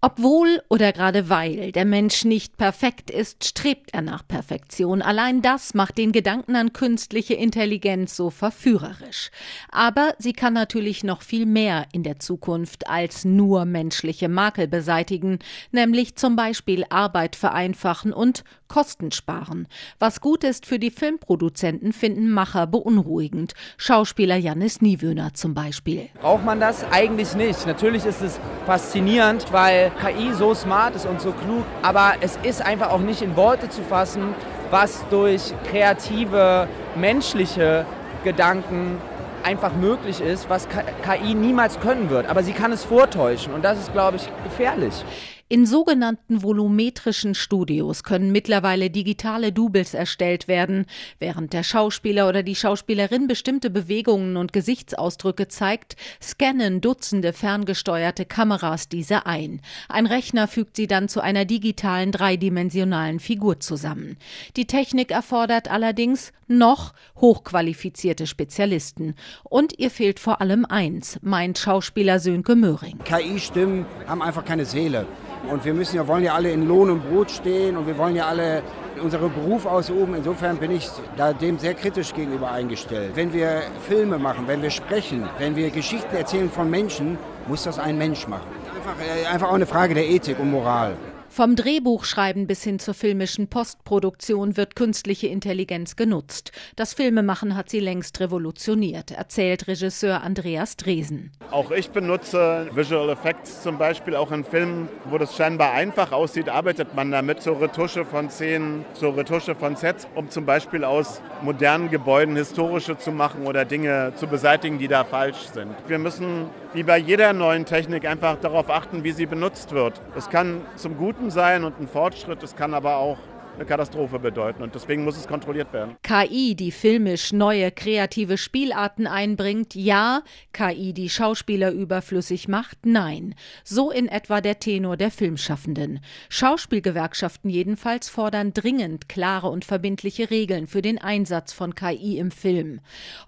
[0.00, 5.02] Obwohl oder gerade weil der Mensch nicht perfekt ist, strebt er nach Perfektion.
[5.02, 9.32] Allein das macht den Gedanken an künstliche Intelligenz so verführerisch.
[9.72, 15.40] Aber sie kann natürlich noch viel mehr in der Zukunft als nur menschliche Makel beseitigen,
[15.72, 19.66] nämlich zum Beispiel Arbeit vereinfachen und Kosten sparen.
[19.98, 23.54] Was gut ist für die Filmproduzenten, finden Macher beunruhigend.
[23.76, 26.08] Schauspieler Janis Niewöhner zum Beispiel.
[26.20, 27.66] Braucht man das eigentlich nicht?
[27.66, 32.62] Natürlich ist es faszinierend, weil KI so smart ist und so klug, aber es ist
[32.62, 34.34] einfach auch nicht in Worte zu fassen,
[34.70, 37.86] was durch kreative, menschliche
[38.24, 38.98] Gedanken
[39.42, 42.26] einfach möglich ist, was KI niemals können wird.
[42.26, 45.04] Aber sie kann es vortäuschen und das ist, glaube ich, gefährlich.
[45.50, 50.84] In sogenannten volumetrischen Studios können mittlerweile digitale Doubles erstellt werden.
[51.20, 58.90] Während der Schauspieler oder die Schauspielerin bestimmte Bewegungen und Gesichtsausdrücke zeigt, scannen Dutzende ferngesteuerte Kameras
[58.90, 59.62] diese ein.
[59.88, 64.18] Ein Rechner fügt sie dann zu einer digitalen dreidimensionalen Figur zusammen.
[64.58, 69.14] Die Technik erfordert allerdings noch hochqualifizierte Spezialisten.
[69.44, 72.98] Und ihr fehlt vor allem eins, meint Schauspieler Sönke Möhring.
[73.04, 75.06] KI-Stimmen haben einfach keine Seele.
[75.50, 78.16] Und wir müssen ja, wollen ja alle in Lohn und Brot stehen und wir wollen
[78.16, 78.62] ja alle
[79.02, 80.14] unseren Beruf ausüben.
[80.14, 83.12] Insofern bin ich da dem sehr kritisch gegenüber eingestellt.
[83.14, 87.78] Wenn wir Filme machen, wenn wir sprechen, wenn wir Geschichten erzählen von Menschen, muss das
[87.78, 88.48] ein Mensch machen.
[88.76, 90.96] Einfach, äh, einfach auch eine Frage der Ethik und Moral.
[91.38, 96.50] Vom Drehbuchschreiben bis hin zur filmischen Postproduktion wird künstliche Intelligenz genutzt.
[96.74, 101.30] Das Filmemachen hat sie längst revolutioniert, erzählt Regisseur Andreas Dresen.
[101.52, 106.48] Auch ich benutze Visual Effects zum Beispiel auch in Filmen, wo das scheinbar einfach aussieht,
[106.48, 111.22] arbeitet man damit zur Retusche von Szenen, zur Retusche von Sets, um zum Beispiel aus
[111.42, 115.70] modernen Gebäuden historische zu machen oder Dinge zu beseitigen, die da falsch sind.
[115.86, 120.00] Wir müssen wie bei jeder neuen Technik einfach darauf achten, wie sie benutzt wird.
[120.16, 123.18] Es kann zum Guten sein und ein Fortschritt, es kann aber auch
[123.58, 125.96] eine Katastrophe bedeuten und deswegen muss es kontrolliert werden.
[126.02, 130.22] KI, die filmisch neue kreative Spielarten einbringt, ja.
[130.52, 133.34] KI, die Schauspieler überflüssig macht, nein.
[133.64, 136.00] So in etwa der Tenor der Filmschaffenden.
[136.28, 142.80] Schauspielgewerkschaften jedenfalls fordern dringend klare und verbindliche Regeln für den Einsatz von KI im Film.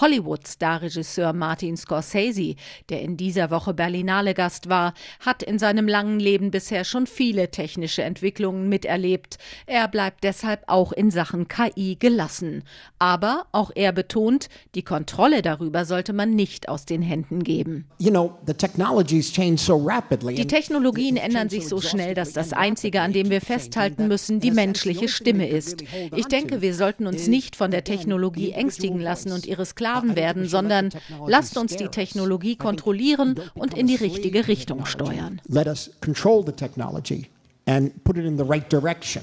[0.00, 2.56] Hollywood-Starregisseur Martin Scorsese,
[2.88, 7.50] der in dieser Woche Berlinale Gast war, hat in seinem langen Leben bisher schon viele
[7.52, 9.38] technische Entwicklungen miterlebt.
[9.66, 12.62] Er bleibt bleibt deshalb auch in Sachen KI gelassen.
[12.98, 17.86] Aber auch er betont, die Kontrolle darüber sollte man nicht aus den Händen geben.
[17.98, 18.12] Die
[20.46, 25.08] Technologien ändern sich so schnell, dass das Einzige, an dem wir festhalten müssen, die menschliche
[25.08, 25.84] Stimme ist.
[26.14, 30.48] Ich denke, wir sollten uns nicht von der Technologie ängstigen lassen und ihre Sklaven werden,
[30.48, 30.90] sondern
[31.26, 35.40] lasst uns die Technologie kontrollieren und in die richtige Richtung steuern.
[37.68, 39.22] And put it in the right direction.